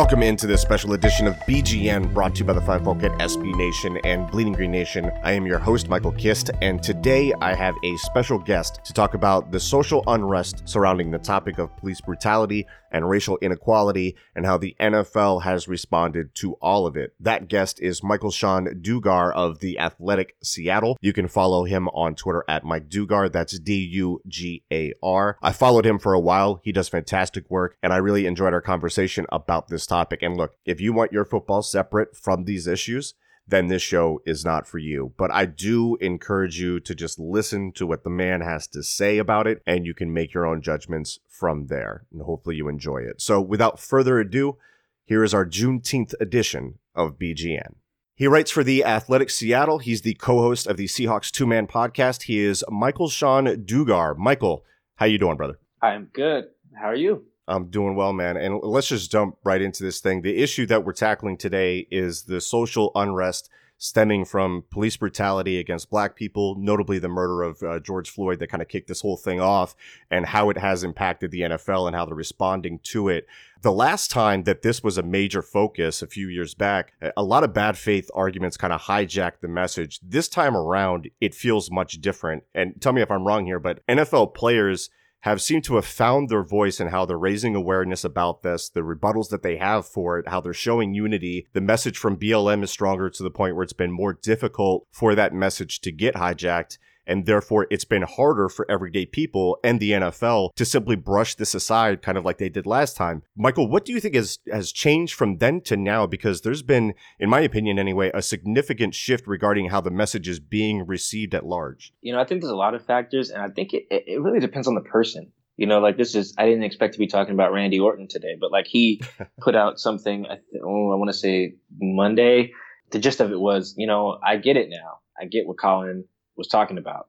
[0.00, 3.12] Welcome into this special edition of BGN brought to you by the fine folk at
[3.18, 5.12] SB Nation and Bleeding Green Nation.
[5.22, 9.12] I am your host, Michael Kist, and today I have a special guest to talk
[9.12, 14.56] about the social unrest surrounding the topic of police brutality and racial inequality and how
[14.56, 17.14] the NFL has responded to all of it.
[17.20, 20.96] That guest is Michael-Shawn Dugar of The Athletic Seattle.
[21.00, 23.30] You can follow him on Twitter at Mike Dugar.
[23.30, 25.38] That's D U G A R.
[25.42, 26.60] I followed him for a while.
[26.62, 30.22] He does fantastic work, and I really enjoyed our conversation about this topic.
[30.22, 33.14] And look, if you want your football separate from these issues,
[33.50, 35.12] then this show is not for you.
[35.16, 39.18] But I do encourage you to just listen to what the man has to say
[39.18, 42.06] about it, and you can make your own judgments from there.
[42.12, 43.20] And hopefully you enjoy it.
[43.20, 44.56] So without further ado,
[45.04, 47.74] here is our Juneteenth edition of BGN.
[48.14, 49.78] He writes for the Athletic Seattle.
[49.78, 52.24] He's the co-host of the Seahawks two-man podcast.
[52.24, 54.16] He is Michael-Shawn Dugar.
[54.16, 54.64] Michael,
[54.96, 55.58] how you doing, brother?
[55.80, 56.48] I'm good.
[56.78, 57.24] How are you?
[57.50, 58.36] I'm doing well, man.
[58.36, 60.22] And let's just jump right into this thing.
[60.22, 63.50] The issue that we're tackling today is the social unrest
[63.82, 68.48] stemming from police brutality against black people, notably the murder of uh, George Floyd that
[68.48, 69.74] kind of kicked this whole thing off,
[70.10, 73.26] and how it has impacted the NFL and how they're responding to it.
[73.62, 77.42] The last time that this was a major focus a few years back, a lot
[77.42, 79.98] of bad faith arguments kind of hijacked the message.
[80.02, 82.44] This time around, it feels much different.
[82.54, 86.28] And tell me if I'm wrong here, but NFL players have seemed to have found
[86.28, 90.18] their voice in how they're raising awareness about this, the rebuttals that they have for
[90.18, 91.46] it, how they're showing unity.
[91.52, 95.14] The message from BLM is stronger to the point where it's been more difficult for
[95.14, 96.78] that message to get hijacked.
[97.10, 101.56] And therefore, it's been harder for everyday people and the NFL to simply brush this
[101.56, 103.24] aside, kind of like they did last time.
[103.36, 106.06] Michael, what do you think has, has changed from then to now?
[106.06, 110.38] Because there's been, in my opinion anyway, a significant shift regarding how the message is
[110.38, 111.92] being received at large.
[112.00, 114.38] You know, I think there's a lot of factors, and I think it, it really
[114.38, 115.32] depends on the person.
[115.56, 118.36] You know, like this is, I didn't expect to be talking about Randy Orton today,
[118.40, 119.02] but like he
[119.40, 122.52] put out something, I, oh, I want to say Monday.
[122.92, 125.00] The gist of it was, you know, I get it now.
[125.20, 126.04] I get what Colin
[126.36, 127.06] was talking about.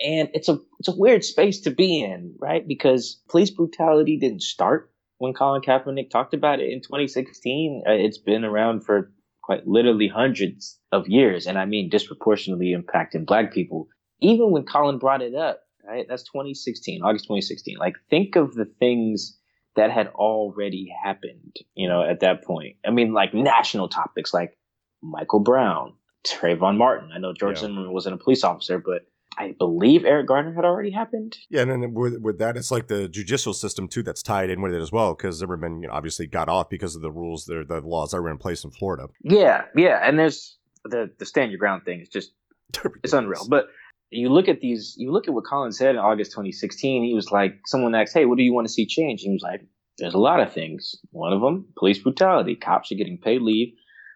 [0.00, 2.66] And it's a it's a weird space to be in, right?
[2.66, 7.82] Because police brutality didn't start when Colin Kaepernick talked about it in 2016.
[7.86, 13.26] Uh, it's been around for quite literally hundreds of years, and I mean disproportionately impacting
[13.26, 13.88] Black people.
[14.20, 16.06] Even when Colin brought it up, right?
[16.08, 17.78] That's 2016, August 2016.
[17.78, 19.38] Like, think of the things
[19.76, 22.76] that had already happened, you know, at that point.
[22.86, 24.56] I mean, like national topics like
[25.02, 25.94] Michael Brown,
[26.26, 27.10] Trayvon Martin.
[27.14, 27.62] I know George yeah.
[27.62, 29.06] Zimmerman wasn't a police officer, but
[29.38, 31.36] I believe Eric Garner had already happened.
[31.48, 34.60] Yeah, and then with, with that, it's like the judicial system too that's tied in
[34.60, 37.44] with it as well, because Zimmerman you know, obviously got off because of the rules,
[37.44, 39.08] the, the laws that were in place in Florida.
[39.22, 42.00] Yeah, yeah, and there's the the stand your ground thing.
[42.00, 42.32] It's just
[43.02, 43.46] it's unreal.
[43.48, 43.66] But
[44.10, 47.04] you look at these, you look at what Colin said in August 2016.
[47.04, 49.42] He was like, someone asked, "Hey, what do you want to see change?" He was
[49.42, 49.62] like,
[49.98, 50.96] "There's a lot of things.
[51.12, 52.56] One of them, police brutality.
[52.56, 53.72] Cops are getting paid leave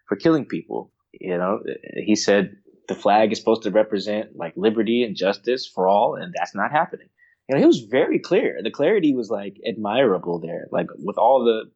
[0.07, 1.59] for killing people." You know,
[1.95, 2.57] he said
[2.87, 6.71] the flag is supposed to represent like liberty and justice for all, and that's not
[6.71, 7.07] happening.
[7.47, 8.59] You know, he was very clear.
[8.63, 11.71] The clarity was like admirable there, like with all the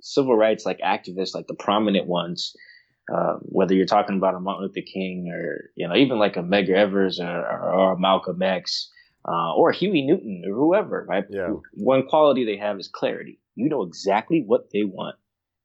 [0.00, 2.54] civil rights like activists, like the prominent ones.
[3.12, 6.42] Uh, whether you're talking about a Martin Luther King or you know even like a
[6.42, 8.90] Medgar Evers or, or, or Malcolm X
[9.28, 11.24] uh, or Huey Newton or whoever, right?
[11.28, 11.50] Yeah.
[11.72, 13.40] One quality they have is clarity.
[13.56, 15.16] You know exactly what they want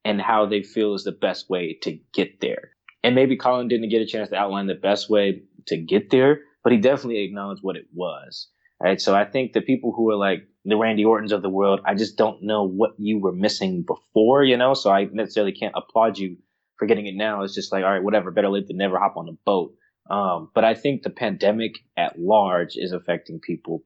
[0.05, 2.71] and how they feel is the best way to get there.
[3.03, 6.41] And maybe Colin didn't get a chance to outline the best way to get there,
[6.63, 8.49] but he definitely acknowledged what it was.
[8.81, 8.99] Right.
[9.01, 11.95] So I think the people who are like the Randy Ortons of the world, I
[11.95, 14.73] just don't know what you were missing before, you know?
[14.73, 16.37] So I necessarily can't applaud you
[16.77, 17.43] for getting it now.
[17.43, 19.73] It's just like, all right, whatever, better late than never hop on the boat.
[20.09, 23.83] Um, but I think the pandemic at large is affecting people.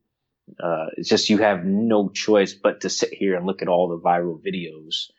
[0.64, 3.90] Uh, it's just you have no choice but to sit here and look at all
[3.90, 5.10] the viral videos.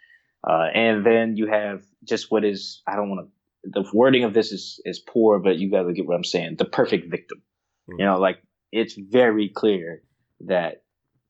[0.48, 3.32] Uh, and then you have just what is, I don't want to,
[3.64, 6.56] the wording of this is, is poor, but you got to get what I'm saying.
[6.56, 7.42] The perfect victim.
[7.88, 8.00] Mm-hmm.
[8.00, 8.38] You know, like
[8.72, 10.02] it's very clear
[10.40, 10.82] that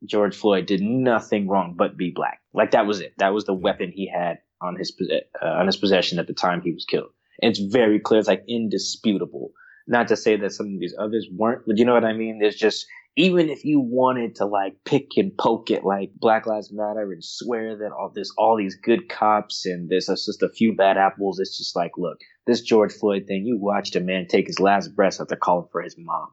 [0.04, 2.40] George Floyd did nothing wrong but be black.
[2.52, 3.14] Like that was it.
[3.18, 4.96] That was the weapon he had on his
[5.42, 7.10] uh, on his possession at the time he was killed.
[7.40, 8.20] And it's very clear.
[8.20, 9.52] It's like indisputable.
[9.86, 12.38] Not to say that some of these others weren't, but you know what I mean.
[12.38, 12.86] There's just
[13.16, 17.22] even if you wanted to like pick and poke at like Black Lives Matter and
[17.22, 21.38] swear that all this all these good cops and there's just a few bad apples,
[21.38, 23.44] it's just like look, this George Floyd thing.
[23.44, 26.28] You watched a man take his last breath after calling for his mom.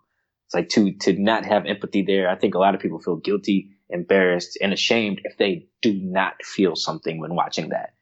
[0.48, 2.30] It's like to to not have empathy there.
[2.30, 6.44] I think a lot of people feel guilty, embarrassed, and ashamed if they do not
[6.44, 7.94] feel something when watching that.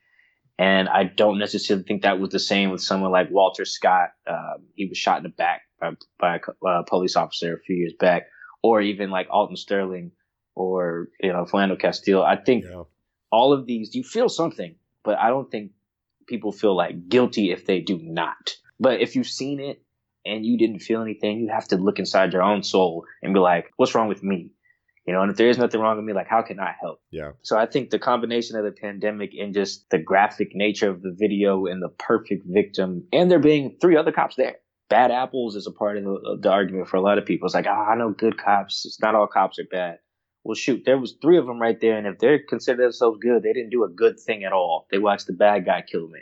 [0.60, 4.10] And I don't necessarily think that was the same with someone like Walter Scott.
[4.28, 7.78] Um, he was shot in the back by, by a uh, police officer a few
[7.78, 8.24] years back,
[8.62, 10.12] or even like Alton Sterling
[10.56, 12.24] or you know Philando Castile.
[12.24, 12.84] I think yeah.
[13.32, 14.76] all of these you feel something,
[15.06, 15.72] but I don't think
[16.28, 18.58] people feel like guilty if they do not.
[18.82, 19.82] But if you've seen it
[20.26, 23.40] and you didn't feel anything, you have to look inside your own soul and be
[23.40, 24.52] like, what's wrong with me?
[25.10, 27.02] You know, and if there is nothing wrong with me, like, how can I help?
[27.10, 27.32] Yeah.
[27.42, 31.16] So I think the combination of the pandemic and just the graphic nature of the
[31.18, 34.58] video and the perfect victim, and there being three other cops there.
[34.88, 37.48] Bad apples is a part of the, of the argument for a lot of people.
[37.48, 38.86] It's like, oh, I know good cops.
[38.86, 39.98] It's not all cops are bad.
[40.44, 43.42] Well, shoot, there was three of them right there, and if they consider themselves good,
[43.42, 44.86] they didn't do a good thing at all.
[44.92, 46.22] They watched the bad guy kill a man.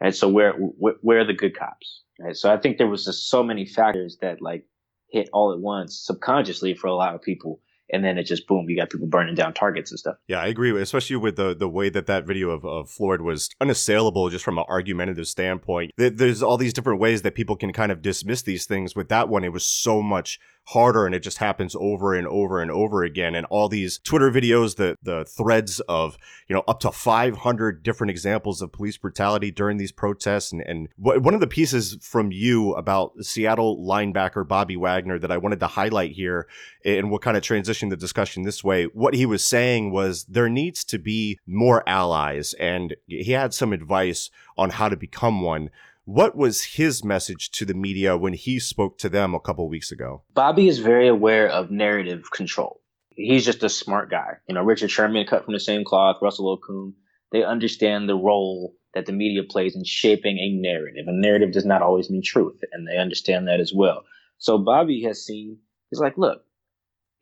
[0.00, 2.04] And so where, where, where are the good cops?
[2.20, 2.36] Right.
[2.36, 4.66] So I think there was just so many factors that like
[5.10, 7.60] hit all at once subconsciously for a lot of people
[7.92, 10.16] and then it just boom, you got people burning down targets and stuff.
[10.26, 13.50] Yeah, I agree, especially with the the way that that video of, of Floyd was
[13.60, 15.92] unassailable just from an argumentative standpoint.
[15.96, 18.96] There's all these different ways that people can kind of dismiss these things.
[18.96, 22.60] With that one, it was so much harder and it just happens over and over
[22.60, 23.34] and over again.
[23.34, 26.16] And all these twitter videos the the threads of
[26.48, 30.52] you know up to 500 different examples of police brutality during these protests.
[30.52, 35.36] And and one of the pieces from you about seattle linebacker bobby wagner that i
[35.36, 36.48] wanted to highlight here
[36.84, 38.84] and what kind of transition the discussion this way.
[38.84, 42.54] What he was saying was there needs to be more allies.
[42.54, 45.70] And he had some advice on how to become one
[46.04, 49.90] what was his message to the media when he spoke to them a couple weeks
[49.90, 50.22] ago?
[50.34, 52.80] Bobby is very aware of narrative control.
[53.10, 54.34] He's just a smart guy.
[54.48, 56.92] You know, Richard Sherman cut from the same cloth, Russell Okung.
[57.32, 61.06] They understand the role that the media plays in shaping a narrative.
[61.08, 64.04] A narrative does not always mean truth, and they understand that as well.
[64.38, 65.58] So Bobby has seen,
[65.90, 66.44] he's like, look,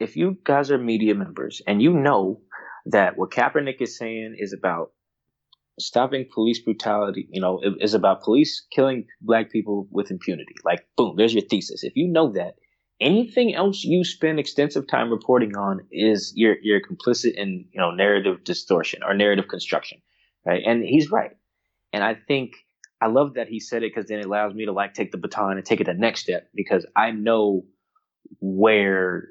[0.00, 2.40] if you guys are media members and you know
[2.87, 4.90] that what Kaepernick is saying is about
[5.79, 10.55] stopping police brutality, you know, is about police killing black people with impunity.
[10.65, 11.85] Like, boom, there's your thesis.
[11.85, 12.57] If you know that,
[13.01, 17.91] anything else you spend extensive time reporting on is you're you're complicit in you know
[17.91, 20.01] narrative distortion or narrative construction,
[20.47, 20.63] right?
[20.65, 21.33] And he's right.
[21.93, 22.55] And I think
[23.01, 25.19] I love that he said it because then it allows me to like take the
[25.19, 27.65] baton and take it the next step because I know
[28.41, 29.29] where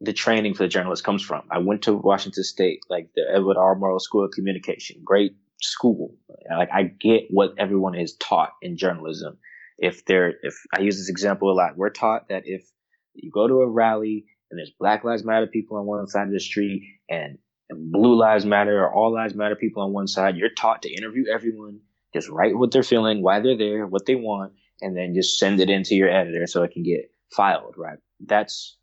[0.00, 1.42] the training for the journalist comes from.
[1.50, 3.76] I went to Washington State, like the Edward R.
[3.76, 6.14] Murrow School of Communication, great school.
[6.50, 9.38] Like I get what everyone is taught in journalism.
[9.78, 12.68] If they're, if I use this example a lot, we're taught that if
[13.14, 16.32] you go to a rally and there's Black Lives Matter people on one side of
[16.32, 17.38] the street and,
[17.70, 20.92] and Blue Lives Matter or All Lives Matter people on one side, you're taught to
[20.92, 21.80] interview everyone,
[22.12, 25.60] just write what they're feeling, why they're there, what they want, and then just send
[25.60, 27.98] it into your editor so it can get filed, right?
[28.20, 28.76] That's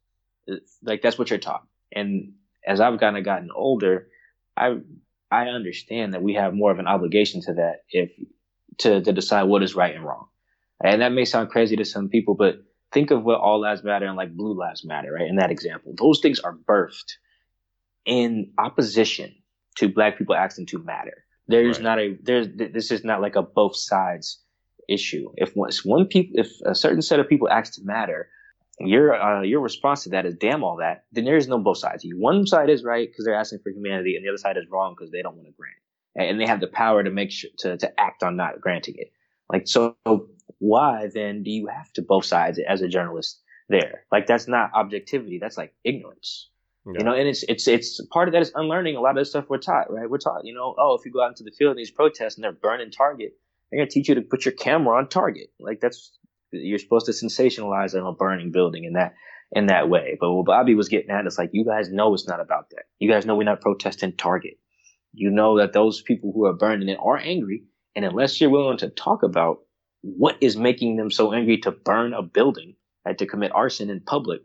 [0.82, 1.68] like that's what you're taught.
[1.92, 2.34] And
[2.66, 4.08] as I've kind of gotten older,
[4.56, 4.78] I
[5.32, 8.12] I understand that we have more of an obligation to that if
[8.80, 10.28] to, to decide what is right and wrong.
[10.84, 12.58] And that may sound crazy to some people, but
[12.92, 15.28] think of what all lives matter and like blue lives matter, right?
[15.28, 17.14] In that example, those things are birthed
[18.06, 19.36] in opposition
[19.78, 21.26] to black people asking to matter.
[21.48, 21.84] There's right.
[21.84, 24.40] not a, there's, this is not like a both sides
[24.88, 25.30] issue.
[25.36, 28.30] If one, if one people, if a certain set of people ask to matter,
[28.80, 31.78] your uh, your response to that is damn all that, then there is no both
[31.78, 32.06] sides.
[32.16, 34.96] One side is right because they're asking for humanity, and the other side is wrong
[34.98, 35.78] because they don't want to grant,
[36.16, 39.12] and they have the power to make sure to to act on not granting it.
[39.52, 39.96] Like so,
[40.60, 44.04] why then do you have to both sides as a journalist there?
[44.12, 45.40] Like that's not objectivity.
[45.40, 46.50] That's like ignorance.
[46.86, 47.00] Yeah.
[47.00, 49.26] You know, and it's it's it's part of that is unlearning a lot of the
[49.26, 49.92] stuff we're taught.
[49.92, 50.10] Right?
[50.10, 52.36] We're taught, you know, oh, if you go out into the field in these protests
[52.36, 53.34] and they're burning Target,
[53.70, 55.52] they're gonna teach you to put your camera on Target.
[55.60, 56.12] Like that's
[56.52, 59.16] you're supposed to sensationalize on a burning building and that
[59.52, 60.18] in that way.
[60.20, 62.84] But what Bobby was getting at is like, you guys know it's not about that.
[63.00, 64.56] You guys know we're not protesting Target.
[65.14, 67.64] You know that those people who are burning it are angry.
[67.96, 69.60] And unless you're willing to talk about
[70.02, 72.76] what is making them so angry to burn a building
[73.06, 74.42] and to commit arson in public,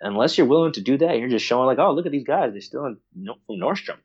[0.00, 2.52] unless you're willing to do that, you're just showing like, oh, look at these guys.
[2.52, 2.98] They're still in
[3.50, 3.98] Nordstrom.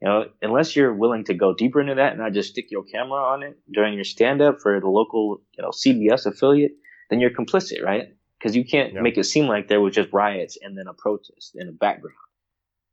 [0.00, 2.84] You know, unless you're willing to go deeper into that and not just stick your
[2.84, 6.72] camera on it during your stand up for the local, you know, CBS affiliate,
[7.10, 8.08] then you're complicit, right?
[8.38, 9.02] Because you can't yep.
[9.02, 12.16] make it seem like there was just riots and then a protest in the background.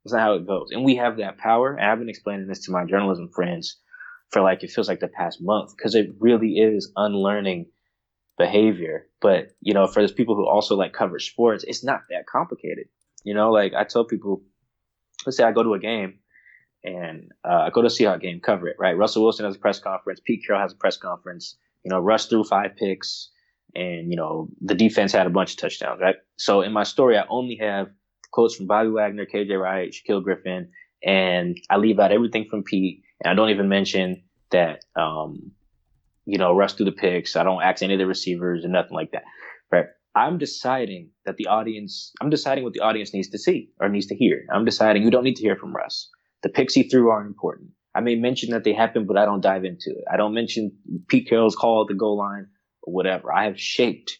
[0.04, 0.68] That's not how it goes.
[0.70, 1.74] And we have that power.
[1.74, 3.78] And I've been explaining this to my journalism friends
[4.30, 7.66] for like, it feels like the past month because it really is unlearning
[8.36, 9.06] behavior.
[9.22, 12.88] But, you know, for those people who also like cover sports, it's not that complicated.
[13.24, 14.42] You know, like I tell people,
[15.24, 16.18] let's say I go to a game
[16.84, 18.96] and uh, I go to a game, cover it, right?
[18.96, 20.20] Russell Wilson has a press conference.
[20.24, 21.56] Pete Carroll has a press conference.
[21.84, 23.30] You know, Russ threw five picks
[23.74, 26.16] and, you know, the defense had a bunch of touchdowns, right?
[26.36, 27.88] So in my story, I only have
[28.30, 30.70] quotes from Bobby Wagner, KJ Wright, Shaquill Griffin,
[31.02, 33.02] and I leave out everything from Pete.
[33.22, 35.52] And I don't even mention that, um,
[36.24, 37.36] you know, Russ threw the picks.
[37.36, 39.24] I don't ask any of the receivers and nothing like that,
[39.72, 39.86] right?
[40.14, 44.06] I'm deciding that the audience, I'm deciding what the audience needs to see or needs
[44.06, 44.44] to hear.
[44.52, 46.10] I'm deciding you don't need to hear from Russ.
[46.42, 47.70] The picks he threw aren't important.
[47.94, 50.04] I may mention that they happened, but I don't dive into it.
[50.12, 50.72] I don't mention
[51.08, 52.46] Pete Carroll's call at the goal line
[52.82, 53.32] or whatever.
[53.32, 54.18] I have shaped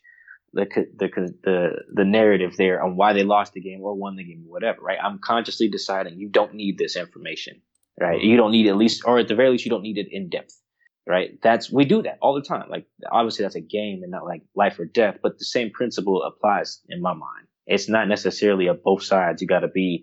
[0.52, 1.08] the, the,
[1.44, 4.50] the, the narrative there on why they lost the game or won the game or
[4.50, 4.98] whatever, right?
[5.02, 7.60] I'm consciously deciding you don't need this information,
[8.00, 8.20] right?
[8.20, 10.28] You don't need at least, or at the very least, you don't need it in
[10.28, 10.58] depth,
[11.06, 11.38] right?
[11.42, 12.68] That's, we do that all the time.
[12.68, 16.22] Like, obviously that's a game and not like life or death, but the same principle
[16.22, 17.46] applies in my mind.
[17.66, 19.42] It's not necessarily a both sides.
[19.42, 20.02] You got to be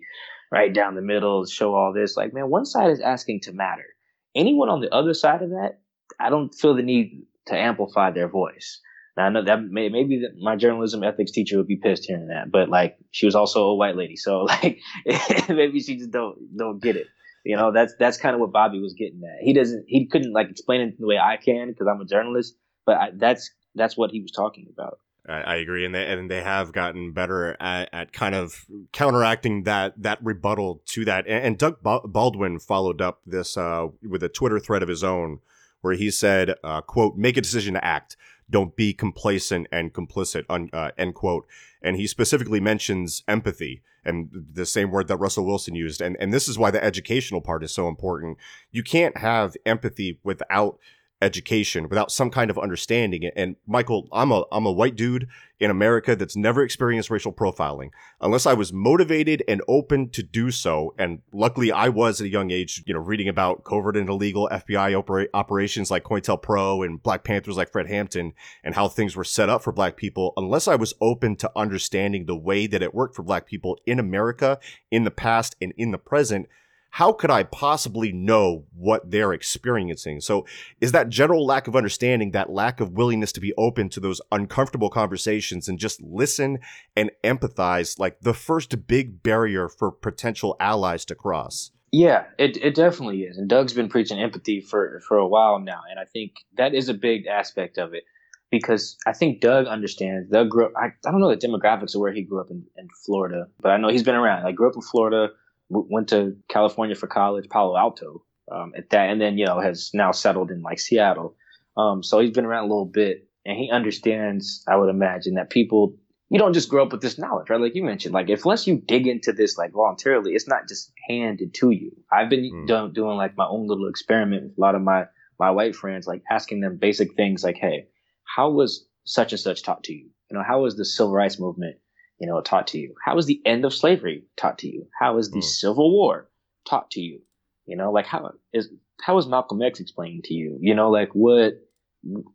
[0.50, 2.16] right down the middle, show all this.
[2.16, 3.86] Like, man, one side is asking to matter.
[4.34, 5.80] Anyone on the other side of that,
[6.20, 8.80] I don't feel the need to amplify their voice.
[9.16, 12.50] Now I know that may, maybe my journalism ethics teacher would be pissed hearing that,
[12.50, 14.78] but like she was also a white lady, so like
[15.48, 17.06] maybe she just don't don't get it.
[17.44, 19.42] You know, that's that's kind of what Bobby was getting at.
[19.42, 22.56] He doesn't, he couldn't like explain it the way I can because I'm a journalist,
[22.84, 24.98] but I, that's that's what he was talking about.
[25.28, 30.00] I, agree, and they and they have gotten better at, at kind of counteracting that
[30.02, 31.26] that rebuttal to that.
[31.26, 35.40] And, and Doug Baldwin followed up this uh, with a Twitter thread of his own,
[35.80, 38.16] where he said, uh, "quote Make a decision to act.
[38.48, 41.46] Don't be complacent and complicit." Un, uh, end quote.
[41.82, 46.00] And he specifically mentions empathy and the same word that Russell Wilson used.
[46.00, 48.38] And and this is why the educational part is so important.
[48.70, 50.78] You can't have empathy without
[51.22, 53.30] education, without some kind of understanding.
[53.34, 57.90] And Michael, I'm a I'm a white dude in America that's never experienced racial profiling.
[58.20, 62.30] Unless I was motivated and open to do so, and luckily I was at a
[62.30, 67.02] young age, you know, reading about covert and illegal FBI opera- operations like COINTELPRO and
[67.02, 70.34] Black Panthers like Fred Hampton and how things were set up for black people.
[70.36, 73.98] Unless I was open to understanding the way that it worked for black people in
[73.98, 74.58] America
[74.90, 76.48] in the past and in the present,
[76.96, 80.22] how could I possibly know what they're experiencing?
[80.22, 80.46] So
[80.80, 84.22] is that general lack of understanding, that lack of willingness to be open to those
[84.32, 86.58] uncomfortable conversations and just listen
[86.96, 91.70] and empathize like the first big barrier for potential allies to cross?
[91.92, 93.36] Yeah, it, it definitely is.
[93.36, 95.82] And Doug's been preaching empathy for, for a while now.
[95.90, 98.04] And I think that is a big aspect of it
[98.50, 100.30] because I think Doug understands.
[100.30, 102.64] Doug grew up, I, I don't know the demographics of where he grew up in,
[102.78, 104.44] in Florida, but I know he's been around.
[104.44, 105.34] Like, grew up in Florida,
[105.68, 109.90] went to California for college, Palo Alto, um, at that, and then you know has
[109.92, 111.36] now settled in like Seattle.
[111.76, 114.64] Um, so he's been around a little bit, and he understands.
[114.68, 115.96] I would imagine that people
[116.28, 117.60] you don't just grow up with this knowledge, right?
[117.60, 120.92] Like you mentioned, like if unless you dig into this like voluntarily, it's not just
[121.08, 121.92] handed to you.
[122.12, 122.66] I've been mm.
[122.66, 125.04] doing, doing like my own little experiment with a lot of my
[125.38, 127.88] my white friends, like asking them basic things like, "Hey,
[128.24, 130.10] how was such and such taught to you?
[130.30, 131.76] You know, how was the civil rights movement
[132.18, 132.94] you know, taught to you?
[133.04, 134.86] How was the end of slavery taught to you?
[134.98, 135.44] How was the mm.
[135.44, 136.28] Civil War
[136.68, 137.20] taught to you?
[137.66, 138.70] You know, like how is
[139.02, 140.58] how is Malcolm X explained to you?
[140.60, 141.54] You know, like what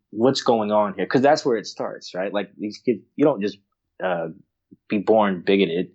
[0.09, 1.05] what's going on here?
[1.05, 2.33] Because that's where it starts, right?
[2.33, 3.57] Like these kids, you don't just
[4.03, 4.27] uh,
[4.89, 5.87] be born bigoted,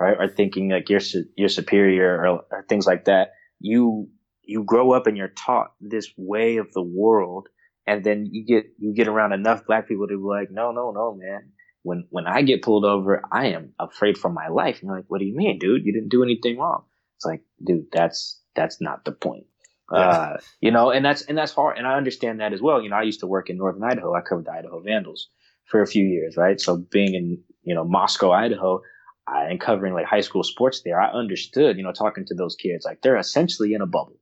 [0.00, 0.16] right?
[0.18, 3.32] Or thinking like you're su- you're superior or, or things like that.
[3.60, 4.08] You
[4.42, 7.48] you grow up and you're taught this way of the world,
[7.86, 10.92] and then you get you get around enough black people to be like, no, no,
[10.92, 11.50] no, man,
[11.86, 14.80] when when I get pulled over, I am afraid for my life.
[14.80, 15.84] And you're like, what do you mean, dude?
[15.84, 16.82] You didn't do anything wrong.
[17.16, 19.46] It's like, dude, that's that's not the point.
[19.92, 19.98] Yeah.
[19.98, 21.78] Uh, you know, and that's and that's hard.
[21.78, 22.82] And I understand that as well.
[22.82, 24.14] You know, I used to work in northern Idaho.
[24.14, 25.28] I covered the Idaho Vandals
[25.64, 26.60] for a few years, right?
[26.60, 28.82] So being in you know Moscow, Idaho,
[29.28, 31.76] I, and covering like high school sports there, I understood.
[31.76, 34.18] You know, talking to those kids, like they're essentially in a bubble,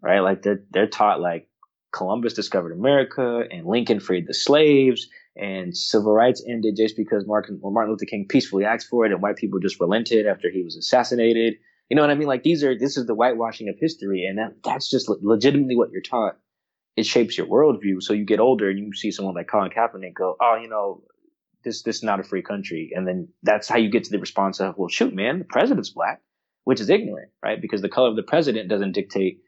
[0.00, 0.20] right?
[0.20, 1.48] Like they're they're taught like
[1.92, 7.60] Columbus discovered America and Lincoln freed the slaves and civil rights ended just because Martin,
[7.62, 10.76] Martin Luther King peacefully asked for it and white people just relented after he was
[10.76, 11.54] assassinated.
[11.90, 12.28] You know what I mean?
[12.28, 15.90] Like these are this is the whitewashing of history, and that that's just legitimately what
[15.90, 16.38] you're taught.
[16.96, 18.00] It shapes your worldview.
[18.00, 21.02] So you get older and you see someone like Colin Kaepernick go, "Oh, you know,
[21.62, 24.18] this this is not a free country," and then that's how you get to the
[24.18, 26.22] response of, "Well, shoot, man, the president's black,"
[26.64, 27.60] which is ignorant, right?
[27.60, 29.40] Because the color of the president doesn't dictate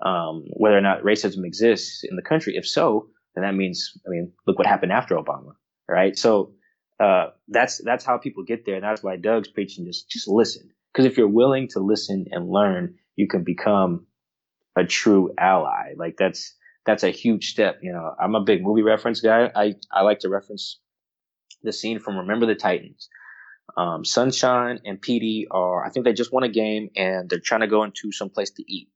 [0.00, 2.56] um, whether or not racism exists in the country.
[2.56, 5.54] If so, then that means, I mean, look what happened after Obama,
[5.88, 6.16] right?
[6.16, 6.54] So
[7.00, 10.70] uh, that's that's how people get there, and that's why Doug's preaching just just listen,
[10.92, 14.06] because if you're willing to listen and learn, you can become
[14.76, 15.94] a true ally.
[15.96, 16.54] Like that's
[16.86, 17.80] that's a huge step.
[17.82, 19.50] You know, I'm a big movie reference guy.
[19.54, 20.80] I I like to reference
[21.62, 23.08] the scene from Remember the Titans.
[23.76, 27.60] Um, Sunshine and Petey are, I think they just won a game and they're trying
[27.62, 28.88] to go into some place to eat.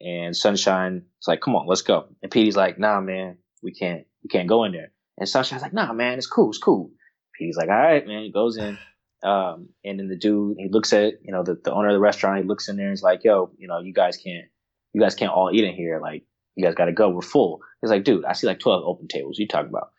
[0.00, 2.08] And Sunshine is like, come on, let's go.
[2.22, 4.92] And Petey's like, nah, man, we can't, we can't go in there.
[5.16, 6.90] And Sunshine's like, nah, man, it's cool, it's cool.
[7.38, 8.24] Petey's like, all right, man.
[8.24, 8.78] He goes in.
[9.22, 12.00] Um, and then the dude, he looks at, you know, the, the owner of the
[12.00, 14.46] restaurant, he looks in there and he's like, yo, you know, you guys can't,
[14.92, 16.00] you guys can't all eat in here.
[16.00, 16.24] Like,
[16.54, 17.08] you guys got to go.
[17.08, 17.60] We're full.
[17.80, 19.38] He's like, dude, I see like 12 open tables.
[19.38, 19.90] You talk about.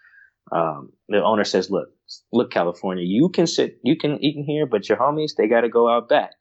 [0.51, 1.89] Um, the owner says, look,
[2.33, 5.61] look, California, you can sit, you can eat in here, but your homies, they got
[5.61, 6.31] to go out back.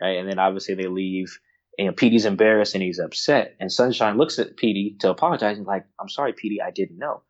[0.00, 0.18] Right.
[0.18, 1.38] And then obviously they leave
[1.78, 3.54] and Petey's embarrassed and he's upset.
[3.60, 7.22] And Sunshine looks at Petey to apologize and like, I'm sorry, Petey, I didn't know.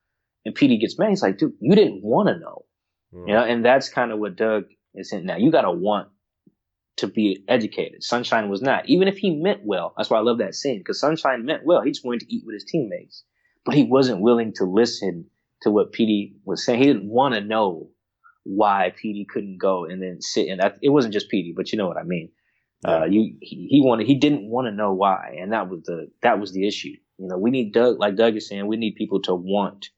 [0.44, 1.10] And Petey gets mad.
[1.10, 2.64] He's like, dude, you didn't want to know.
[3.14, 3.28] Mm.
[3.28, 4.64] You know, and that's kind of what Doug
[4.94, 5.36] is in now.
[5.36, 6.08] You got to want
[6.96, 8.02] to be educated.
[8.02, 8.88] Sunshine was not.
[8.88, 11.82] Even if he meant well, that's why I love that scene, because Sunshine meant well.
[11.82, 13.24] He just wanted to eat with his teammates.
[13.64, 15.26] But he wasn't willing to listen
[15.62, 16.78] to what Petey was saying.
[16.78, 17.90] He didn't want to know
[18.44, 21.86] why Petey couldn't go and then sit and it wasn't just Petey, but you know
[21.86, 22.30] what I mean.
[22.84, 26.10] Uh, you he, he wanted he didn't want to know why, and that was the
[26.22, 26.94] that was the issue.
[27.18, 29.88] You know, we need Doug, like Doug is saying, we need people to want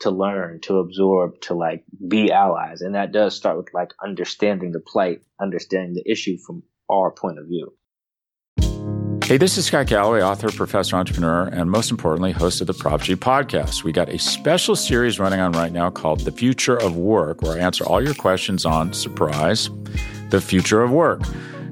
[0.00, 4.72] to learn, to absorb, to like be allies, and that does start with like understanding
[4.72, 7.72] the plight, understanding the issue from our point of view.
[9.24, 13.00] Hey, this is Scott Galloway, author, professor, entrepreneur, and most importantly, host of the Prop
[13.00, 13.82] G podcast.
[13.82, 17.56] We got a special series running on right now called The Future of Work, where
[17.56, 19.70] I answer all your questions on surprise,
[20.28, 21.22] the future of work.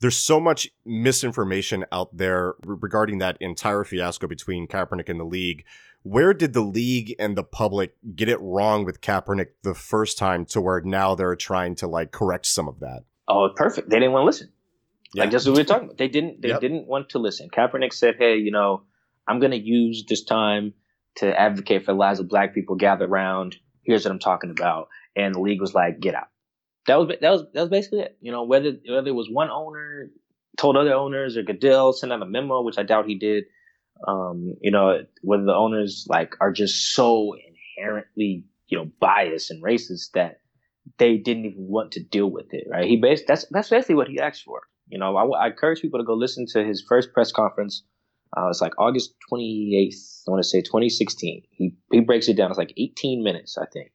[0.00, 5.64] there's so much misinformation out there regarding that entire fiasco between Kaepernick and the league.
[6.02, 10.46] Where did the league and the public get it wrong with Kaepernick the first time
[10.46, 13.04] to where now they're trying to like correct some of that?
[13.28, 13.90] Oh, perfect.
[13.90, 14.52] They didn't want to listen.
[15.12, 15.24] Yeah.
[15.24, 15.98] Like just what we were talking about.
[15.98, 16.60] They didn't they yep.
[16.60, 17.50] didn't want to listen.
[17.50, 18.84] Kaepernick said, Hey, you know,
[19.28, 20.72] I'm gonna use this time
[21.16, 23.56] to advocate for the lives of black people, gather around.
[23.82, 24.88] Here's what I'm talking about.
[25.14, 26.28] And the league was like, get out
[26.90, 28.16] that was that was that was basically it.
[28.20, 30.10] You know, whether whether it was one owner
[30.58, 33.44] told other owners or Goodell sent out a memo, which I doubt he did.
[34.06, 37.34] Um, you know, whether the owners like are just so
[37.78, 40.40] inherently you know biased and racist that
[40.98, 42.64] they didn't even want to deal with it.
[42.68, 42.86] Right?
[42.86, 44.62] He based that's that's basically what he asked for.
[44.88, 47.84] You know, I, I encourage people to go listen to his first press conference.
[48.36, 51.42] Uh, it's like August 28th, I want to say 2016.
[51.50, 52.50] He he breaks it down.
[52.50, 53.92] It's like 18 minutes, I think,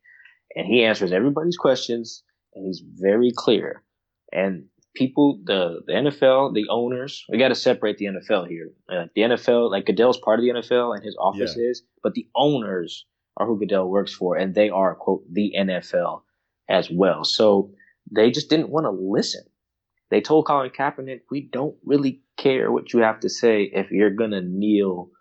[0.55, 2.23] and he answers everybody's questions
[2.55, 3.83] and he's very clear.
[4.31, 4.65] And
[4.95, 8.71] people, the the NFL, the owners, we got to separate the NFL here.
[8.89, 11.69] Uh, the NFL, like Goodell's part of the NFL, and his office yeah.
[11.69, 13.05] is, but the owners
[13.37, 16.21] are who Goodell works for, and they are quote the NFL
[16.69, 17.23] as well.
[17.23, 17.71] So
[18.11, 19.43] they just didn't want to listen.
[20.09, 24.11] They told Colin Kaepernick, "We don't really care what you have to say if you're
[24.11, 25.11] gonna kneel."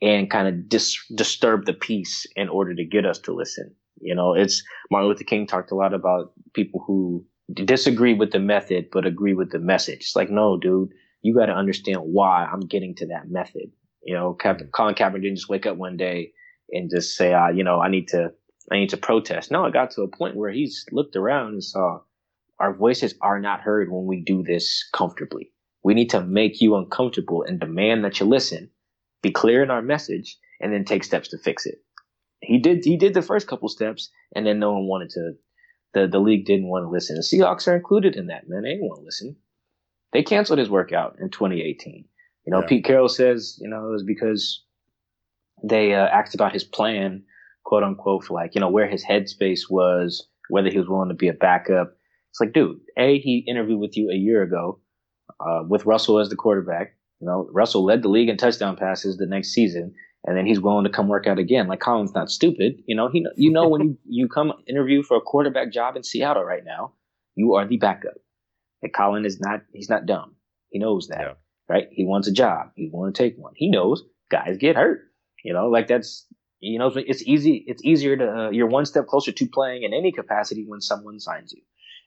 [0.00, 3.74] and kind of dis- disturb the peace in order to get us to listen.
[4.00, 8.38] You know, it's Martin Luther King talked a lot about people who disagree with the
[8.38, 10.00] method but agree with the message.
[10.00, 10.90] It's like, no, dude,
[11.22, 13.70] you got to understand why I'm getting to that method.
[14.02, 16.32] You know, Captain Colin Kaepernick didn't just wake up one day
[16.70, 18.32] and just say, uh, you know, I need to,
[18.70, 19.50] I need to protest.
[19.50, 22.00] No, it got to a point where he's looked around and saw
[22.58, 25.50] our voices are not heard when we do this comfortably.
[25.82, 28.70] We need to make you uncomfortable and demand that you listen,
[29.22, 31.83] be clear in our message, and then take steps to fix it
[32.46, 35.32] he did he did the first couple steps, and then no one wanted to.
[35.94, 37.16] The the league didn't want to listen.
[37.16, 38.48] The Seahawks are included in that.
[38.48, 39.36] Man, they didn't want to listen.
[40.12, 42.04] They canceled his workout in 2018.
[42.46, 42.66] You know, yeah.
[42.66, 44.64] Pete Carroll says you know it was because
[45.62, 47.22] they uh, asked about his plan,
[47.64, 51.14] quote unquote, for like you know where his headspace was, whether he was willing to
[51.14, 51.96] be a backup.
[52.30, 54.80] It's like, dude, a he interviewed with you a year ago
[55.40, 56.96] uh, with Russell as the quarterback.
[57.20, 59.94] You know, Russell led the league in touchdown passes the next season,
[60.24, 61.68] and then he's willing to come work out again.
[61.68, 62.82] Like Colin's not stupid.
[62.86, 66.02] You know, he you know when you, you come interview for a quarterback job in
[66.02, 66.92] Seattle right now,
[67.34, 68.14] you are the backup.
[68.82, 70.36] And Colin is not he's not dumb.
[70.70, 71.20] He knows that.
[71.20, 71.32] Yeah.
[71.68, 71.88] Right?
[71.90, 72.70] He wants a job.
[72.74, 73.54] He want to take one.
[73.56, 75.02] He knows guys get hurt.
[75.44, 76.26] You know, like that's
[76.60, 77.64] you know it's easy.
[77.66, 81.20] It's easier to uh, you're one step closer to playing in any capacity when someone
[81.20, 81.62] signs you.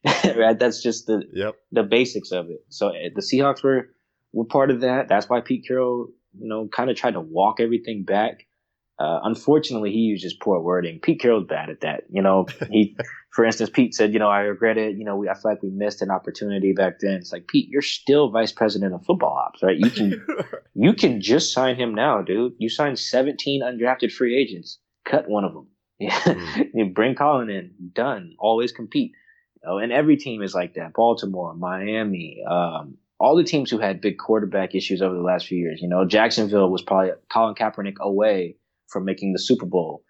[0.36, 0.58] right?
[0.58, 1.56] That's just the yep.
[1.72, 2.66] the basics of it.
[2.70, 3.90] So uh, the Seahawks were
[4.34, 5.08] were part of that.
[5.08, 8.46] That's why Pete Carroll, you know, kind of tried to walk everything back.
[9.00, 11.00] Uh, unfortunately, he used just poor wording.
[11.00, 12.04] Pete Carroll's bad at that.
[12.10, 12.98] You know, he,
[13.32, 14.98] for instance, Pete said, you know, I regret it.
[14.98, 17.14] You know, we, I feel like we missed an opportunity back then.
[17.14, 19.78] It's like, Pete, you're still vice president of football ops, right?
[19.78, 20.26] You can,
[20.74, 22.54] you can just sign him now, dude.
[22.58, 24.80] You signed 17 undrafted free agents.
[25.06, 25.68] Cut one of them.
[26.00, 26.20] Yeah.
[26.28, 26.70] Mm.
[26.74, 27.72] you bring Colin in.
[27.94, 28.36] Done.
[28.40, 29.12] Always compete.
[29.64, 30.94] You know, and every team is like that.
[30.94, 35.58] Baltimore, Miami, um, all the teams who had big quarterback issues over the last few
[35.58, 35.80] years.
[35.82, 40.04] You know, Jacksonville was probably Colin Kaepernick away from making the Super Bowl.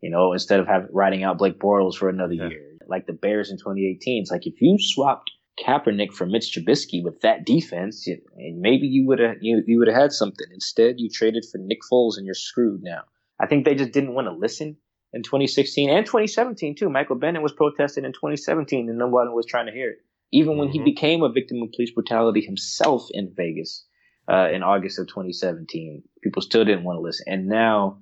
[0.00, 2.48] You know, instead of having riding out Blake Bortles for another yeah.
[2.48, 4.22] year, like the Bears in 2018.
[4.22, 5.30] It's like if you swapped
[5.64, 8.18] Kaepernick for Mitch Trubisky with that defense, you,
[8.56, 10.46] maybe you would have you, you would have had something.
[10.52, 13.02] Instead, you traded for Nick Foles, and you're screwed now.
[13.40, 14.76] I think they just didn't want to listen
[15.12, 16.88] in 2016 and 2017 too.
[16.88, 19.98] Michael Bennett was protesting in 2017, and no one was trying to hear it.
[20.32, 20.84] Even when mm-hmm.
[20.84, 23.84] he became a victim of police brutality himself in Vegas
[24.30, 27.26] uh, in August of 2017, people still didn't want to listen.
[27.28, 27.98] And now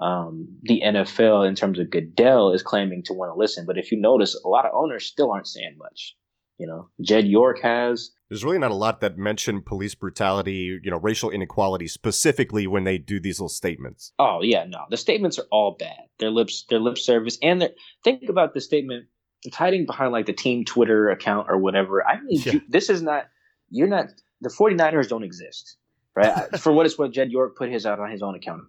[0.00, 3.66] um, the NFL, in terms of Goodell, is claiming to want to listen.
[3.66, 6.16] But if you notice, a lot of owners still aren't saying much.
[6.58, 8.10] You know, Jed York has.
[8.28, 12.84] There's really not a lot that mention police brutality, you know, racial inequality specifically when
[12.84, 14.12] they do these little statements.
[14.18, 15.98] Oh yeah, no, the statements are all bad.
[16.18, 17.70] Their lips, their lip service, and their
[18.04, 19.06] think about the statement.
[19.42, 22.06] It's hiding behind like the team Twitter account or whatever.
[22.06, 22.52] I mean, yeah.
[22.54, 23.26] you, this is not.
[23.70, 24.06] You're not.
[24.40, 25.76] The 49ers don't exist,
[26.14, 26.48] right?
[26.60, 28.62] For what it's worth, Jed York put his out on his own account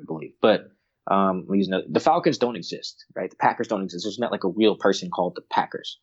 [0.00, 0.32] I believe.
[0.40, 0.68] But
[1.10, 3.30] um, the Falcons don't exist, right?
[3.30, 4.04] The Packers don't exist.
[4.04, 5.98] There's not like a real person called the Packers.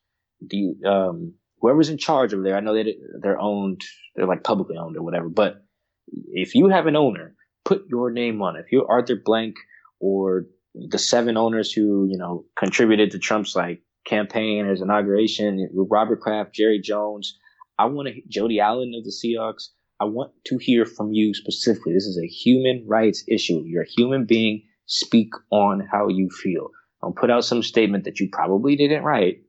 [0.45, 2.56] Do you, um, whoever's in charge over there?
[2.56, 3.82] I know they they're owned,
[4.15, 5.30] they're like publicly owned or whatever.
[5.30, 5.63] But
[6.08, 8.62] if you have an owner, put your name on it.
[8.65, 9.56] If you're Arthur Blank
[10.00, 16.21] or the seven owners who you know contributed to Trump's like campaign, his inauguration, Robert
[16.21, 17.37] Kraft, Jerry Jones.
[17.77, 19.69] I want to Jody Allen of the Seahawks.
[19.99, 21.93] I want to hear from you specifically.
[21.93, 23.63] This is a human rights issue.
[23.65, 24.63] You're a human being.
[24.85, 26.69] Speak on how you feel.
[27.01, 29.43] Don't put out some statement that you probably didn't write,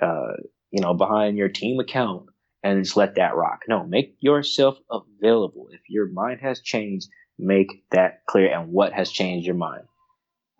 [0.00, 0.32] uh,
[0.70, 2.26] you know, behind your team account
[2.62, 3.60] and just let that rock.
[3.68, 5.68] No, make yourself available.
[5.72, 9.84] If your mind has changed, make that clear and what has changed your mind.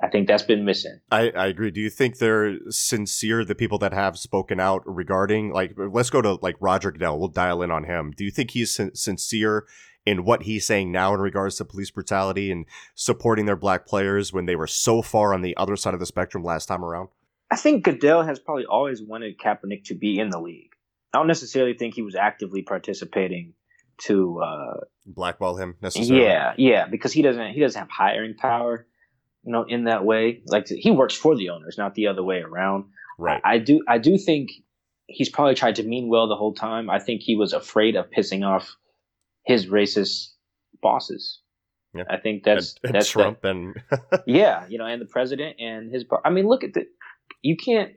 [0.01, 1.01] I think that's been missing.
[1.11, 1.73] I, I agree.
[1.73, 6.23] Do you think they're sincere, the people that have spoken out regarding, like, let's go
[6.23, 7.19] to like Roger Goodell.
[7.19, 8.13] We'll dial in on him.
[8.17, 9.67] Do you think he's sin- sincere
[10.07, 14.33] in what he's saying now in regards to police brutality and supporting their black players
[14.33, 17.09] when they were so far on the other side of the spectrum last time around?
[17.51, 20.71] I think Goodell has probably always wanted Kaepernick to be in the league.
[21.13, 23.55] I don't necessarily think he was actively participating
[24.03, 26.25] to uh, blackball him necessarily.
[26.25, 28.87] Yeah, yeah, because he doesn't he doesn't have hiring power
[29.45, 30.43] you know, in that way.
[30.47, 32.85] Like he works for the owners, not the other way around.
[33.19, 33.41] Right.
[33.45, 33.83] I, I do.
[33.89, 34.51] I do think
[35.07, 36.91] he's probably tried to mean well the whole time.
[36.91, 38.77] I think he was afraid of pissing off
[39.45, 40.29] his racist
[40.83, 41.41] bosses.
[41.95, 42.05] Yeah.
[42.09, 43.83] I think that's and, and that's Trump the, and
[44.27, 46.05] yeah, you know, and the president and his.
[46.25, 46.87] I mean, look at the.
[47.43, 47.93] You can't.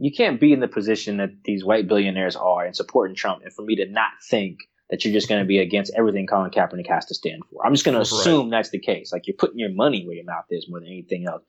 [0.00, 3.52] You can't be in the position that these white billionaires are and supporting Trump, and
[3.52, 4.58] for me to not think
[4.90, 7.64] that you're just going to be against everything Colin Kaepernick has to stand for.
[7.64, 8.58] I'm just going to assume right.
[8.58, 9.12] that's the case.
[9.12, 11.42] Like you're putting your money where your mouth is more than anything else.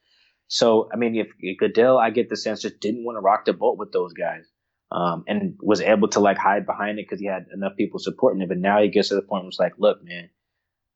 [0.47, 3.45] So, I mean, if, if Goodell, I get the sense, just didn't want to rock
[3.45, 4.45] the boat with those guys.
[4.91, 8.41] Um, and was able to like hide behind it because he had enough people supporting
[8.41, 8.49] it.
[8.49, 10.31] But now he gets to the point where it's like, look, man,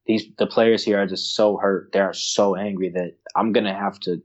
[0.07, 1.91] these the players here are just so hurt.
[1.93, 4.21] They are so angry that I'm gonna have to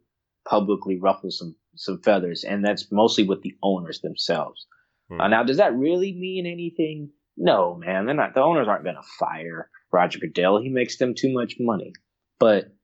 [0.48, 4.66] publicly ruffle some some feathers, and that's mostly with the owners themselves.
[5.10, 5.20] Hmm.
[5.20, 7.10] Uh, now, does that really mean anything?
[7.40, 8.34] No, man, they're not.
[8.34, 10.60] The owners aren't going to fire Roger Goodell.
[10.60, 11.92] He makes them too much money.
[12.40, 12.74] But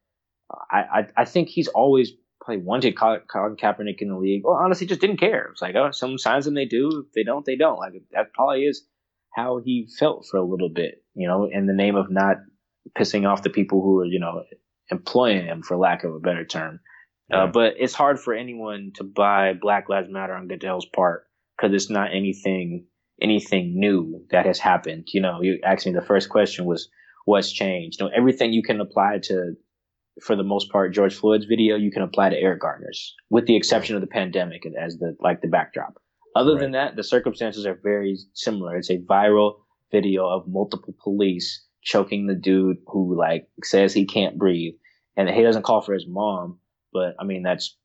[0.71, 4.87] I, I, I think he's always probably wanted Colin Kaepernick in the league, or honestly
[4.87, 5.49] just didn't care.
[5.51, 7.05] It's like, oh, some signs them they do.
[7.07, 7.79] If they don't, they don't.
[7.79, 8.87] Like that probably is
[9.35, 12.37] how he felt for a little bit, you know, in the name of not
[12.97, 14.45] pissing off the people who are, you know,
[14.90, 16.81] employing him, for lack of a better term.
[17.33, 17.45] Uh, yeah.
[17.45, 21.25] Uh, but it's hard for anyone to buy Black Lives Matter on Goodell's part
[21.57, 22.87] because it's not anything
[23.20, 25.09] anything new that has happened.
[25.12, 26.88] You know, you asked me the first question was
[27.24, 28.00] what's changed.
[28.00, 29.55] You know, everything you can apply to
[30.22, 33.57] for the most part, George Floyd's video, you can apply to Eric Garner's, with the
[33.57, 35.94] exception of the pandemic as the like the backdrop.
[36.37, 36.61] Other right.
[36.61, 38.77] than that, the circumstances are very similar.
[38.77, 39.55] It's a viral
[39.90, 44.74] video of multiple police choking the dude who like says he can't breathe,
[45.16, 46.59] and he doesn't call for his mom.
[46.92, 47.77] But I mean, that's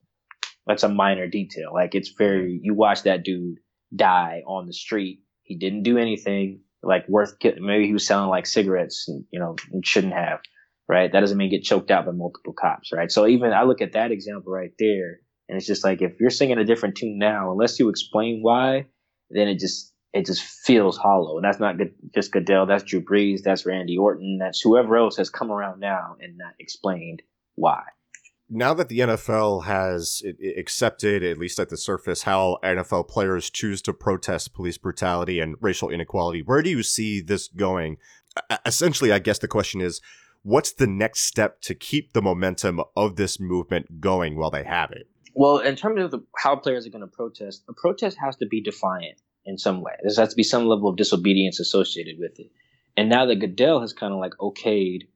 [0.68, 1.72] that's a minor detail.
[1.74, 3.58] Like it's very you watch that dude
[3.96, 5.22] die on the street.
[5.44, 7.36] He didn't do anything like worth.
[7.44, 10.40] Maybe he was selling like cigarettes, and, you know, and shouldn't have.
[10.88, 11.12] Right.
[11.12, 12.92] That doesn't mean get choked out by multiple cops.
[12.92, 13.12] Right.
[13.12, 16.32] So even I look at that example right there, and it's just like if you're
[16.32, 18.88] singing a different tune now, unless you explain why,
[19.30, 21.38] then it just it just feels hollow.
[21.38, 22.66] And that's not good, just Goodell.
[22.66, 23.44] That's Drew Brees.
[23.44, 24.40] That's Randy Orton.
[24.40, 27.22] That's whoever else has come around now and not explained
[27.56, 27.84] why.
[28.50, 30.24] Now that the NFL has
[30.58, 35.56] accepted, at least at the surface, how NFL players choose to protest police brutality and
[35.62, 37.98] racial inequality, where do you see this going?
[38.66, 40.02] Essentially, I guess the question is
[40.42, 44.92] what's the next step to keep the momentum of this movement going while they have
[44.92, 45.08] it?
[45.36, 48.48] Well, in terms of the, how players are going to protest, a protest has to
[48.48, 49.94] be defiant in some way.
[50.02, 52.52] There has to be some level of disobedience associated with it.
[52.98, 55.08] And now that Goodell has kind of like okayed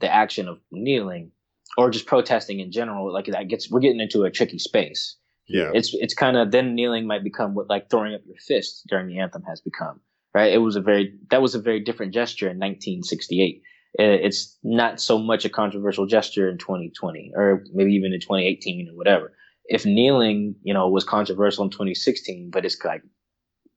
[0.00, 1.32] the action of kneeling
[1.76, 5.16] or just protesting in general, like that gets we're getting into a tricky space.
[5.48, 8.84] Yeah, it's it's kind of then kneeling might become what like throwing up your fist
[8.88, 10.00] during the anthem has become.
[10.34, 13.62] Right, it was a very that was a very different gesture in 1968.
[13.98, 18.96] It's not so much a controversial gesture in 2020 or maybe even in 2018 or
[18.96, 19.32] whatever.
[19.64, 23.02] If kneeling, you know, was controversial in 2016, but it's like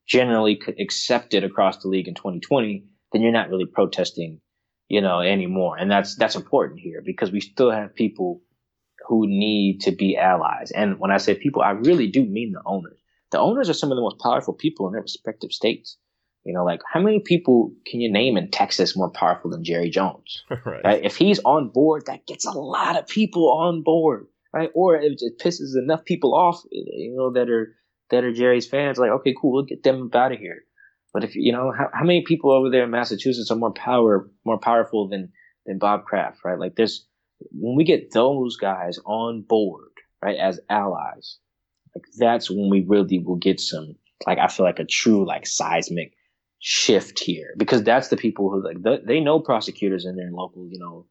[0.08, 2.84] generally accepted across the league in 2020,
[3.14, 4.42] then you're not really protesting,
[4.90, 5.78] you know, anymore.
[5.78, 8.42] And that's that's important here because we still have people
[9.08, 10.72] who need to be allies.
[10.72, 12.98] And when I say people, I really do mean the owners.
[13.32, 15.98] The owners are some of the most powerful people in their respective states.
[16.44, 19.90] You know, like how many people can you name in Texas more powerful than Jerry
[19.90, 20.44] Jones?
[20.66, 20.84] right.
[20.84, 21.06] right.
[21.06, 24.72] If he's on board, that gets a lot of people on board, right?
[24.74, 27.76] Or it, it pisses enough people off, you know, that are
[28.10, 30.64] that are Jerry's fans, like, okay, cool, we'll get them out of here.
[31.14, 34.30] But if you know, how, how many people over there in Massachusetts are more power,
[34.46, 35.32] more powerful than
[35.66, 36.60] than Bob Kraft, right?
[36.60, 37.06] Like, there's
[37.52, 39.92] when we get those guys on board,
[40.22, 41.38] right, as allies,
[41.96, 43.96] like that's when we really will get some,
[44.28, 46.14] like, I feel like a true like seismic
[46.60, 50.80] shift here because that's the people who like they know prosecutors in their local, you
[50.80, 51.06] know,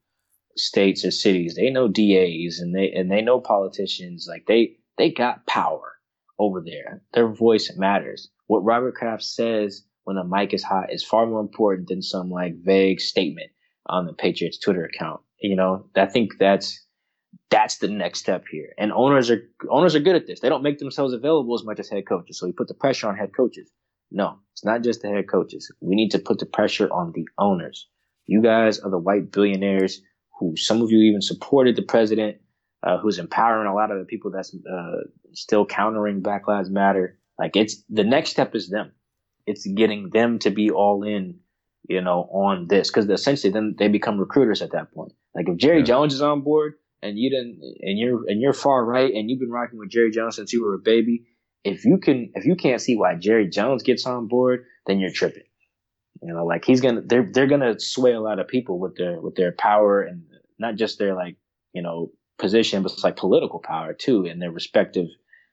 [0.56, 1.54] states or cities.
[1.54, 4.26] They know DAs and they and they know politicians.
[4.28, 5.94] Like they they got power
[6.38, 7.02] over there.
[7.14, 8.28] Their voice matters.
[8.46, 12.30] What Robert Kraft says when a mic is hot is far more important than some
[12.30, 13.50] like vague statement
[13.84, 15.20] on the Patriots Twitter account.
[15.38, 16.82] You know, I think that's
[17.50, 18.72] that's the next step here.
[18.78, 20.40] And owners are owners are good at this.
[20.40, 22.38] They don't make themselves available as much as head coaches.
[22.38, 23.70] So we put the pressure on head coaches.
[24.10, 25.70] No, it's not just the head coaches.
[25.82, 27.86] We need to put the pressure on the owners.
[28.24, 30.00] You guys are the white billionaires
[30.40, 32.38] who some of you even supported the president
[32.82, 35.02] uh, who's empowering a lot of the people that's uh,
[35.34, 37.18] still countering Black Lives Matter.
[37.38, 38.92] Like it's the next step is them.
[39.48, 41.40] It's getting them to be all in,
[41.88, 45.12] you know, on this because essentially then they become recruiters at that point.
[45.34, 45.84] Like if Jerry yeah.
[45.84, 49.40] Jones is on board and you didn't, and you're and you're far right and you've
[49.40, 51.26] been rocking with Jerry Jones since you were a baby.
[51.64, 55.10] If you can, if you can't see why Jerry Jones gets on board, then you're
[55.10, 55.42] tripping.
[56.22, 59.20] You know, like he's gonna, they're they're gonna sway a lot of people with their
[59.20, 60.22] with their power and
[60.58, 61.36] not just their like,
[61.72, 65.06] you know, position, but it's like political power too in their respective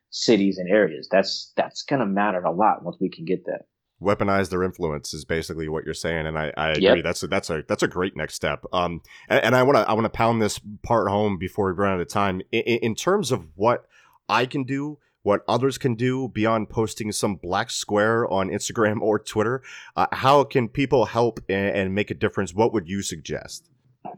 [0.09, 1.07] cities and areas.
[1.11, 3.65] That's that's gonna matter a lot once we can get that.
[4.01, 6.83] Weaponize their influence is basically what you're saying, and I, I agree.
[6.83, 7.03] Yep.
[7.03, 8.65] That's a, that's a that's a great next step.
[8.73, 11.73] Um, and, and I want to I want to pound this part home before we
[11.73, 12.41] run out of time.
[12.51, 13.85] In, in terms of what
[14.27, 19.17] I can do, what others can do beyond posting some black square on Instagram or
[19.17, 19.63] Twitter,
[19.95, 22.53] uh, how can people help and, and, make a difference?
[22.53, 23.69] What would you suggest?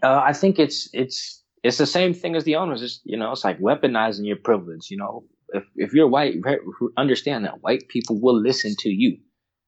[0.03, 2.81] Uh, I think it's it's it's the same thing as the owners.
[2.81, 4.89] It's, you know, it's like weaponizing your privilege.
[4.89, 6.35] You know, if, if you're white,
[6.97, 9.17] understand that white people will listen to you.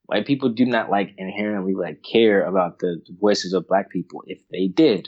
[0.10, 4.24] White people do not like inherently like care about the voices of black people.
[4.26, 5.08] If they did,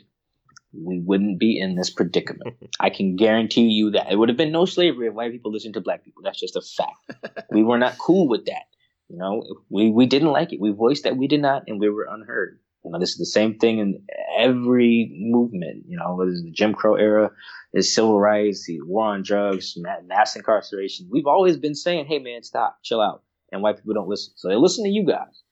[0.74, 2.58] we wouldn't be in this predicament.
[2.80, 5.74] I can guarantee you that it would have been no slavery if white people listened
[5.74, 6.22] to black people.
[6.24, 7.48] That's just a fact.
[7.52, 8.66] we were not cool with that.
[9.10, 10.62] You know, we, we didn't like it.
[10.62, 12.60] We voiced that we did not, and we were unheard.
[12.86, 14.06] You know, this is the same thing in
[14.38, 15.86] every movement.
[15.88, 17.32] You know, whether it's the Jim Crow era,
[17.74, 21.10] is civil rights, the war on drugs, mass incarceration.
[21.12, 24.34] We've always been saying, "Hey, man, stop, chill out," and white people don't listen.
[24.36, 25.44] So they listen to you guys.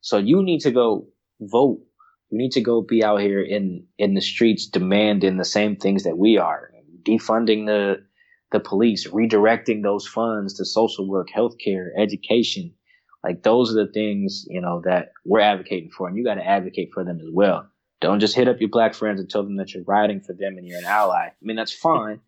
[0.00, 1.06] So you need to go
[1.40, 1.80] vote.
[2.30, 6.04] You need to go be out here in in the streets demanding the same things
[6.04, 6.70] that we are,
[7.02, 8.04] defunding the
[8.52, 12.72] the police, redirecting those funds to social work, healthcare, education,
[13.24, 16.46] like those are the things, you know, that we're advocating for and you got to
[16.46, 17.68] advocate for them as well.
[18.00, 20.56] Don't just hit up your black friends and tell them that you're riding for them
[20.56, 21.26] and you're an ally.
[21.26, 22.20] I mean, that's fine.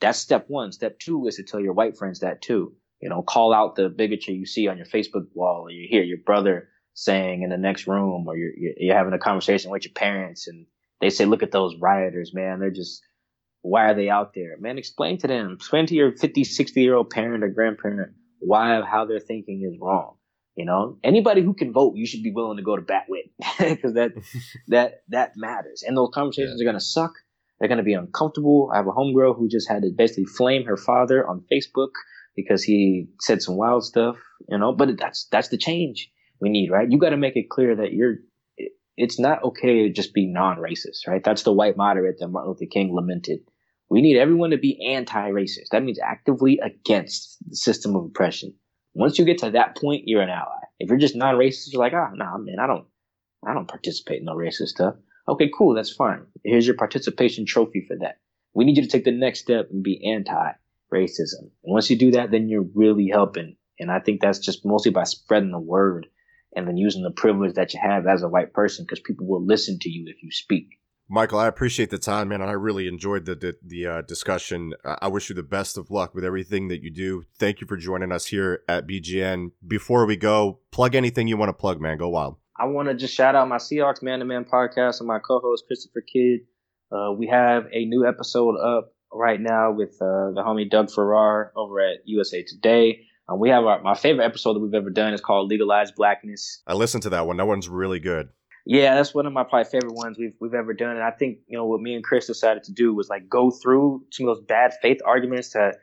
[0.00, 0.72] That's step one.
[0.72, 2.74] Step two is to tell your white friends that too.
[3.00, 6.02] You know, call out the bigotry you see on your Facebook wall, or you hear
[6.02, 9.94] your brother saying in the next room, or you're you're having a conversation with your
[9.94, 10.66] parents, and
[11.00, 12.60] they say, "Look at those rioters, man.
[12.60, 13.02] They're just
[13.62, 14.78] why are they out there, man?
[14.78, 15.52] Explain to them.
[15.52, 19.78] Explain to your 50, 60 year old parent or grandparent why how their thinking is
[19.80, 20.16] wrong.
[20.56, 23.26] You know, anybody who can vote, you should be willing to go to bat with
[23.58, 24.12] because that
[24.68, 25.84] that that matters.
[25.86, 26.64] And those conversations yeah.
[26.64, 27.12] are gonna suck.
[27.58, 28.70] They're gonna be uncomfortable.
[28.72, 31.90] I have a homegirl who just had to basically flame her father on Facebook
[32.36, 34.16] because he said some wild stuff.
[34.48, 36.90] You know, but that's that's the change we need, right?
[36.90, 38.16] You got to make it clear that you're.
[38.96, 41.24] It's not okay to just be non-racist, right?
[41.24, 43.40] That's the white moderate that Martin Luther King lamented.
[43.88, 45.68] We need everyone to be anti-racist.
[45.72, 48.54] That means actively against the system of oppression.
[48.92, 50.60] Once you get to that point, you're an ally.
[50.78, 52.86] If you're just non-racist, you're like, ah, oh, nah, man, I don't,
[53.46, 54.96] I don't participate in no racist stuff.
[55.28, 56.26] Okay, cool, that's fine.
[56.44, 58.18] Here's your participation trophy for that.
[58.52, 60.00] We need you to take the next step and be
[60.92, 61.40] anti-racism.
[61.40, 63.56] And once you do that, then you're really helping.
[63.78, 66.06] And I think that's just mostly by spreading the word
[66.54, 69.44] and then using the privilege that you have as a white person because people will
[69.44, 70.66] listen to you if you speak.
[71.12, 74.74] Michael, I appreciate the time, man, I really enjoyed the the, the uh, discussion.
[74.84, 77.24] I wish you the best of luck with everything that you do.
[77.36, 79.50] Thank you for joining us here at BGN.
[79.66, 81.98] Before we go, plug anything you want to plug, man.
[81.98, 82.36] Go wild.
[82.56, 85.64] I want to just shout out my Seahawks Man to Man podcast and my co-host
[85.66, 86.42] Christopher Kidd.
[86.92, 91.52] Uh, we have a new episode up right now with uh, the homie Doug Farrar
[91.56, 93.02] over at USA Today.
[93.28, 96.62] Um, we have our, my favorite episode that we've ever done is called Legalized Blackness.
[96.66, 97.36] I listened to that one.
[97.36, 98.28] That one's really good.
[98.66, 100.90] Yeah, that's one of my probably favorite ones we've we've ever done.
[100.96, 103.50] And I think you know what me and Chris decided to do was like go
[103.50, 105.76] through some of those bad faith arguments that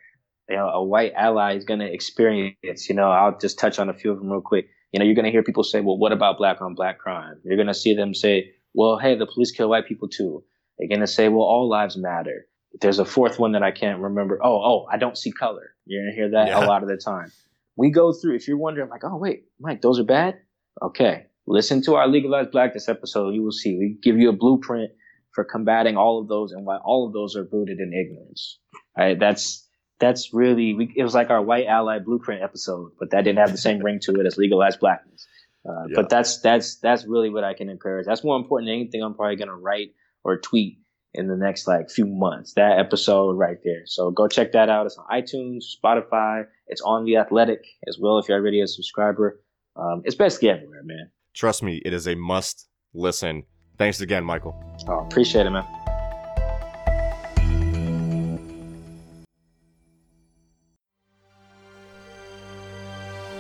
[0.47, 2.87] you know a white ally is going to experience.
[2.87, 4.67] You know, I'll just touch on a few of them real quick.
[4.91, 7.41] You know, you're going to hear people say, "Well, what about black on black crime?"
[7.43, 10.43] You're going to see them say, "Well, hey, the police kill white people too."
[10.77, 12.45] They're going to say, "Well, all lives matter."
[12.81, 14.39] There's a fourth one that I can't remember.
[14.43, 15.73] Oh, oh, I don't see color.
[15.85, 16.63] You're to hear that yeah.
[16.63, 17.31] a lot of the time.
[17.75, 18.35] We go through.
[18.35, 20.39] If you're wondering, like, oh wait, Mike, those are bad.
[20.81, 23.33] Okay, listen to our legalized blackness episode.
[23.33, 24.91] You will see we give you a blueprint
[25.31, 28.59] for combating all of those and why all of those are rooted in ignorance.
[28.97, 29.19] Right?
[29.19, 29.67] That's
[29.99, 33.51] that's really we, it was like our white ally blueprint episode, but that didn't have
[33.51, 35.27] the same ring to it as legalized blackness.
[35.67, 35.95] Uh, yeah.
[35.95, 38.05] But that's that's that's really what I can encourage.
[38.05, 40.79] That's more important than anything I'm probably gonna write or tweet
[41.17, 42.53] in the next like few months.
[42.53, 43.81] That episode right there.
[43.85, 44.85] So go check that out.
[44.85, 46.45] It's on iTunes, Spotify.
[46.67, 49.41] It's on The Athletic as well if you're already a subscriber.
[49.75, 51.11] Um, it's basically everywhere, man.
[51.33, 53.43] Trust me, it is a must listen.
[53.77, 54.55] Thanks again, Michael.
[54.87, 55.65] Oh, appreciate it, man.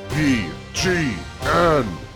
[0.09, 2.06] BGN.